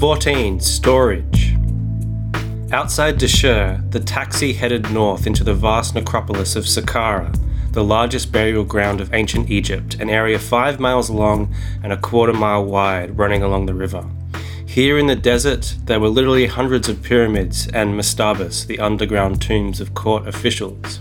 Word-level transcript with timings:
Fourteen 0.00 0.60
storage. 0.60 1.54
Outside 2.72 3.18
Dahshur, 3.18 3.90
the 3.90 4.00
taxi 4.00 4.54
headed 4.54 4.90
north 4.90 5.26
into 5.26 5.44
the 5.44 5.52
vast 5.52 5.94
necropolis 5.94 6.56
of 6.56 6.64
Saqqara, 6.64 7.38
the 7.72 7.84
largest 7.84 8.32
burial 8.32 8.64
ground 8.64 9.02
of 9.02 9.12
ancient 9.12 9.50
Egypt, 9.50 9.96
an 9.96 10.08
area 10.08 10.38
five 10.38 10.80
miles 10.80 11.10
long 11.10 11.54
and 11.82 11.92
a 11.92 11.98
quarter 11.98 12.32
mile 12.32 12.64
wide 12.64 13.18
running 13.18 13.42
along 13.42 13.66
the 13.66 13.74
river. 13.74 14.02
Here 14.64 14.96
in 14.96 15.06
the 15.06 15.14
desert, 15.14 15.76
there 15.84 16.00
were 16.00 16.08
literally 16.08 16.46
hundreds 16.46 16.88
of 16.88 17.02
pyramids 17.02 17.66
and 17.66 17.92
mastabas, 17.92 18.66
the 18.66 18.78
underground 18.78 19.42
tombs 19.42 19.82
of 19.82 19.92
court 19.92 20.26
officials. 20.26 21.00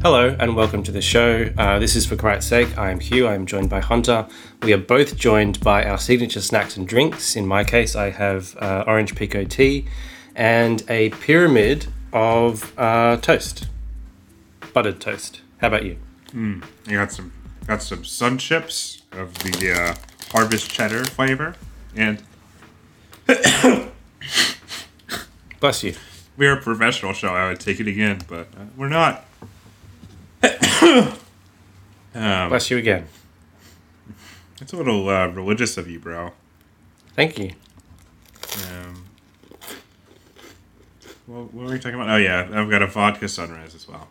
Hello 0.00 0.36
and 0.38 0.54
welcome 0.54 0.82
to 0.84 0.92
the 0.92 1.00
show. 1.02 1.50
Uh, 1.58 1.78
this 1.80 1.96
is 1.96 2.06
for 2.06 2.14
Christ's 2.14 2.48
sake. 2.48 2.78
I 2.78 2.90
am 2.90 3.00
Hugh. 3.00 3.26
I 3.26 3.34
am 3.34 3.46
joined 3.46 3.68
by 3.68 3.80
Hunter. 3.80 4.28
We 4.62 4.72
are 4.72 4.78
both 4.78 5.16
joined 5.16 5.58
by 5.60 5.84
our 5.84 5.98
signature 5.98 6.40
snacks 6.40 6.76
and 6.76 6.86
drinks. 6.86 7.34
In 7.34 7.46
my 7.46 7.64
case, 7.64 7.96
I 7.96 8.10
have 8.10 8.56
uh, 8.58 8.84
orange 8.86 9.14
pekoe 9.16 9.48
tea 9.48 9.86
and 10.36 10.84
a 10.88 11.10
pyramid 11.10 11.88
of 12.12 12.72
uh, 12.78 13.16
toast, 13.16 13.66
buttered 14.72 15.00
toast. 15.00 15.40
How 15.58 15.66
about 15.68 15.84
you? 15.84 15.96
I 16.34 16.60
got 16.92 17.10
some 17.10 17.32
got 17.66 17.82
some 17.82 18.04
sun 18.04 18.38
chips 18.38 19.02
of 19.12 19.34
the 19.38 19.72
uh, 19.72 19.94
harvest 20.30 20.70
cheddar 20.70 21.04
flavor, 21.04 21.56
and 21.96 22.22
Bless 25.60 25.82
you. 25.82 25.94
we 26.36 26.46
are 26.46 26.52
a 26.52 26.60
professional 26.60 27.12
show. 27.14 27.28
I 27.34 27.48
would 27.48 27.58
take 27.60 27.80
it 27.80 27.88
again, 27.88 28.20
but 28.28 28.46
uh, 28.56 28.66
we're 28.76 28.88
not. 28.88 29.24
um, 32.14 32.48
Bless 32.48 32.70
you 32.70 32.78
again. 32.78 33.06
it's 34.60 34.72
a 34.72 34.76
little 34.76 35.08
uh, 35.08 35.26
religious 35.28 35.76
of 35.76 35.88
you, 35.88 35.98
bro. 35.98 36.32
Thank 37.14 37.38
you. 37.38 37.52
Um, 38.70 39.04
well, 41.26 41.42
what 41.44 41.66
were 41.66 41.72
we 41.72 41.78
talking 41.78 41.94
about? 41.94 42.10
Oh 42.10 42.16
yeah, 42.16 42.48
I've 42.52 42.70
got 42.70 42.82
a 42.82 42.86
vodka 42.86 43.28
sunrise 43.28 43.74
as 43.74 43.86
well. 43.86 44.08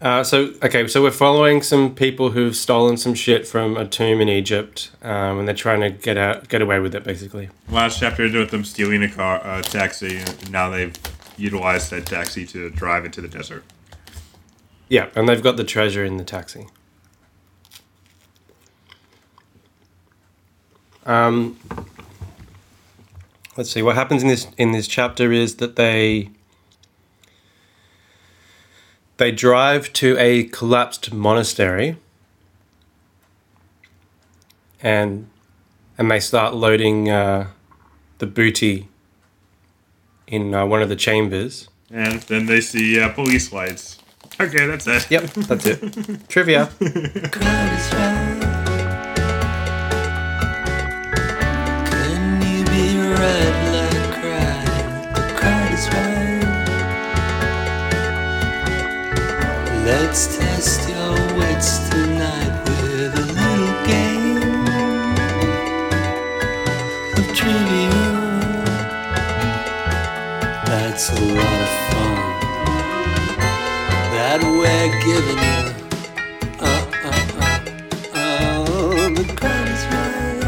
Uh, 0.00 0.24
so 0.24 0.54
okay, 0.62 0.86
so 0.88 1.02
we're 1.02 1.10
following 1.10 1.60
some 1.60 1.94
people 1.94 2.30
who've 2.30 2.56
stolen 2.56 2.96
some 2.96 3.12
shit 3.14 3.46
from 3.46 3.76
a 3.76 3.86
tomb 3.86 4.20
in 4.20 4.30
Egypt, 4.30 4.90
um, 5.02 5.38
and 5.38 5.46
they're 5.46 5.54
trying 5.54 5.80
to 5.80 5.90
get 5.90 6.16
out, 6.16 6.48
get 6.48 6.62
away 6.62 6.80
with 6.80 6.94
it, 6.94 7.04
basically. 7.04 7.50
Last 7.68 8.00
chapter 8.00 8.24
ended 8.24 8.40
with 8.40 8.50
them 8.50 8.64
stealing 8.64 9.02
a 9.02 9.10
car, 9.10 9.42
a 9.44 9.62
taxi, 9.62 10.16
and 10.16 10.50
now 10.50 10.70
they've 10.70 10.94
utilized 11.36 11.90
that 11.90 12.06
taxi 12.06 12.46
to 12.46 12.70
drive 12.70 13.04
into 13.04 13.20
the 13.20 13.28
desert. 13.28 13.62
Yeah, 14.90 15.08
and 15.14 15.28
they've 15.28 15.42
got 15.42 15.56
the 15.56 15.62
treasure 15.62 16.04
in 16.04 16.16
the 16.16 16.24
taxi. 16.24 16.66
Um, 21.06 21.56
let's 23.56 23.70
see 23.70 23.82
what 23.82 23.94
happens 23.94 24.22
in 24.22 24.28
this 24.28 24.48
in 24.58 24.72
this 24.72 24.88
chapter 24.88 25.32
is 25.32 25.56
that 25.56 25.76
they 25.76 26.30
they 29.16 29.30
drive 29.30 29.92
to 29.94 30.16
a 30.18 30.44
collapsed 30.44 31.12
monastery 31.12 31.96
and 34.82 35.28
and 35.98 36.10
they 36.10 36.18
start 36.18 36.54
loading 36.54 37.08
uh, 37.08 37.48
the 38.18 38.26
booty 38.26 38.88
in 40.26 40.52
uh, 40.52 40.66
one 40.66 40.82
of 40.82 40.88
the 40.88 40.96
chambers. 40.96 41.68
And 41.92 42.22
then 42.22 42.46
they 42.46 42.60
see 42.60 43.00
uh, 43.00 43.12
police 43.12 43.52
lights. 43.52 43.99
Okay, 44.40 44.66
that's 44.66 44.86
it. 44.86 45.10
Yep, 45.10 45.22
that's 45.48 45.66
it. 45.66 46.28
Trivia. 46.28 46.70
Can 46.78 46.90
you 52.40 52.64
be 52.64 52.96
right 52.96 53.56
like 53.74 54.12
cry? 54.16 54.64
The 55.14 55.22
crowd 55.36 55.72
is 55.74 55.86
right. 55.92 56.48
Let's 59.84 60.38
test 60.38 60.88
your 60.88 61.14
wits 61.36 61.70
tonight 61.90 62.54
with 62.64 63.14
a 63.14 63.26
little 63.36 63.74
game 63.84 64.64
of 67.18 67.26
trivia. 67.36 68.00
That's 70.64 71.10
a 71.10 71.12
lot 71.20 71.60
of 71.60 71.68
fun 71.92 72.19
that 74.20 74.40
we're 74.42 74.92
giving 75.00 75.40
you. 75.48 75.60
Uh, 76.60 76.84
uh, 77.08 77.24
uh, 78.12 78.66
oh, 78.68 79.08
the 79.14 79.24
crowd 79.34 79.80
right. 79.94 80.44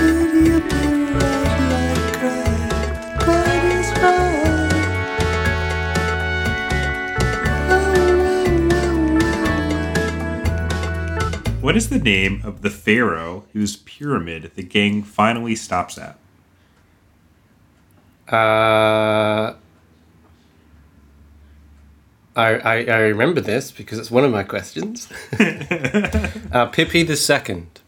Will 0.00 0.32
you 0.46 0.56
be 0.62 0.84
right 1.12 1.62
like 1.72 2.08
cry? 2.16 2.48
The 3.04 3.22
crowd 3.22 3.68
right. 11.22 11.60
What 11.60 11.74
is 11.76 11.86
the 11.90 11.98
name 11.98 12.40
of 12.44 12.62
the 12.62 12.70
pharaoh 12.70 13.44
whose 13.52 13.76
pyramid 13.76 14.52
the 14.54 14.62
gang 14.62 15.02
finally 15.02 15.54
stops 15.54 15.98
at? 15.98 16.18
Uh, 18.26 19.56
I, 22.36 22.54
I, 22.54 22.84
I 22.84 22.98
remember 23.00 23.40
this 23.40 23.70
because 23.70 23.98
it's 23.98 24.10
one 24.10 24.24
of 24.24 24.32
my 24.32 24.42
questions. 24.42 25.08
uh, 26.52 26.66
Pepi 26.72 27.04
the 27.04 27.16
Second. 27.16 27.80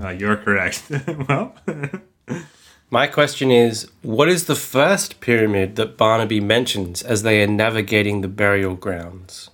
Uh, 0.00 0.10
you're 0.10 0.36
correct. 0.36 0.84
well, 1.28 1.54
My 2.90 3.06
question 3.06 3.50
is 3.50 3.90
what 4.00 4.28
is 4.28 4.46
the 4.46 4.54
first 4.54 5.20
pyramid 5.20 5.76
that 5.76 5.98
Barnaby 5.98 6.40
mentions 6.40 7.02
as 7.02 7.22
they 7.22 7.42
are 7.42 7.46
navigating 7.46 8.22
the 8.22 8.28
burial 8.28 8.74
grounds? 8.74 9.50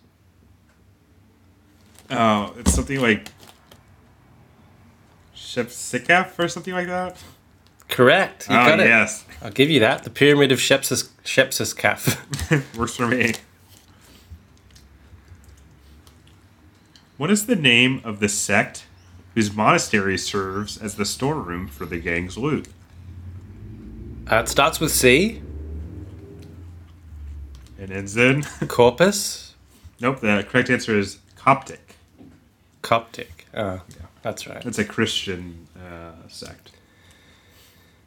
oh, 2.10 2.54
it's 2.58 2.72
something 2.72 3.00
like 3.00 3.28
Shepseskaf 5.34 6.38
or 6.38 6.46
something 6.46 6.75
like 6.75 6.86
that. 6.86 7.16
Correct. 7.88 8.48
You 8.48 8.54
oh 8.54 8.66
got 8.66 8.78
it. 8.78 8.86
yes, 8.86 9.25
I'll 9.42 9.50
give 9.50 9.69
you 9.69 9.81
that. 9.81 10.04
The 10.04 10.10
pyramid 10.10 10.52
of 10.52 10.60
Shepsis 10.60 11.08
Shepsis 11.25 11.75
works 12.76 12.94
for 12.94 13.08
me. 13.08 13.34
What 17.16 17.31
is 17.31 17.46
the 17.46 17.56
name 17.56 18.00
of 18.05 18.20
the 18.20 18.28
sect 18.28 18.87
whose 19.34 19.55
monastery 19.55 20.19
serves 20.19 20.76
as 20.76 20.96
the 20.96 21.05
storeroom 21.05 21.69
for 21.69 21.87
the 21.87 21.99
gang's 21.99 22.37
loot? 22.37 22.69
uh, 24.31 24.37
it 24.37 24.49
starts 24.49 24.81
with 24.81 24.90
C. 24.90 25.43
It 27.78 27.90
ends 27.90 28.16
in. 28.16 28.43
Corpus. 28.69 29.55
nope, 30.00 30.20
the 30.20 30.46
correct 30.49 30.70
answer 30.70 30.99
is 30.99 31.19
Coptic. 31.37 31.96
Coptic. 32.82 33.46
Oh, 33.55 33.82
that's 34.22 34.46
right. 34.46 34.64
It's 34.64 34.78
a 34.78 34.84
Christian 34.84 35.66
uh, 35.76 36.12
sect. 36.28 36.70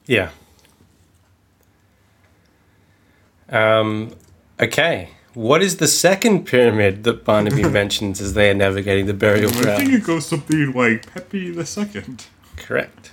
Yeah. 0.06 0.32
Um, 3.50 4.16
okay. 4.60 5.10
What 5.38 5.62
is 5.62 5.78
the 5.78 5.88
second 5.88 6.46
pyramid 6.46 7.04
that 7.04 7.24
Barnaby 7.24 7.62
mentions 7.70 8.20
as 8.20 8.34
they 8.34 8.50
are 8.50 8.56
navigating 8.56 9.06
the 9.06 9.14
burial 9.14 9.52
ground? 9.52 9.70
I 9.70 9.78
think 9.78 9.94
it 9.94 10.04
goes 10.04 10.26
something 10.26 10.74
like 10.74 11.14
Pepi 11.14 11.52
the 11.52 11.64
Second. 11.64 12.26
Correct. 12.56 13.12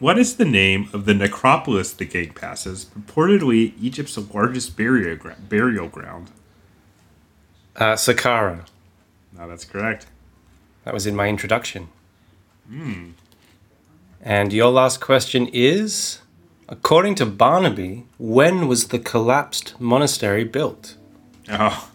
What 0.00 0.18
is 0.18 0.34
the 0.34 0.44
name 0.44 0.88
of 0.92 1.04
the 1.04 1.14
necropolis 1.14 1.92
the 1.92 2.04
gang 2.04 2.32
passes? 2.32 2.86
Purportedly 2.86 3.74
Egypt's 3.80 4.18
largest 4.34 4.76
burial 4.76 5.14
gra- 5.14 5.36
burial 5.48 5.86
ground. 5.86 6.32
Uh, 7.76 7.92
Saqqara. 7.92 8.66
No, 9.38 9.48
that's 9.48 9.64
correct. 9.64 10.06
That 10.82 10.92
was 10.92 11.06
in 11.06 11.14
my 11.14 11.28
introduction. 11.28 11.86
And 14.20 14.52
your 14.52 14.72
last 14.72 15.00
question 15.00 15.46
is 15.52 16.18
according 16.70 17.16
to 17.16 17.26
Barnaby, 17.26 18.06
when 18.18 18.68
was 18.68 18.88
the 18.88 18.98
collapsed 18.98 19.78
monastery 19.80 20.44
built? 20.44 20.96
Oh. 21.50 21.90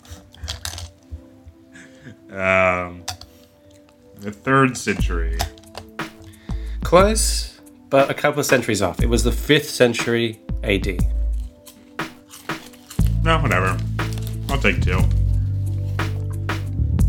um, 2.30 3.04
the 4.18 4.32
third 4.32 4.78
century. 4.78 5.38
Close, 6.84 7.60
but 7.90 8.10
a 8.10 8.14
couple 8.14 8.42
of 8.42 8.46
centuries 8.46 8.82
off. 8.82 9.02
It 9.02 9.08
was 9.08 9.24
the 9.24 9.32
5th 9.32 9.66
century 9.66 10.40
AD. 10.64 11.00
No, 13.24 13.40
whatever. 13.40 13.78
I'll 14.50 14.60
take 14.60 14.82
two. 14.82 15.00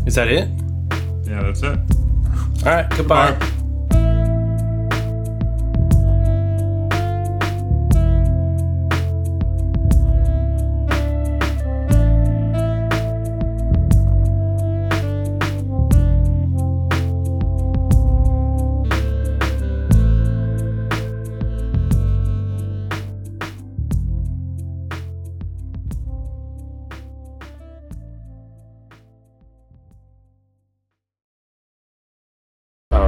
Is 0.07 0.15
that 0.15 0.29
it? 0.29 0.49
Yeah, 1.27 1.43
that's 1.43 1.61
it. 1.61 1.77
All 2.65 2.73
right, 2.73 2.89
goodbye. 2.89 3.33
Bye. 3.33 3.51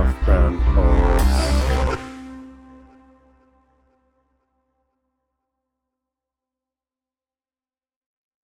Hole. 0.05 0.88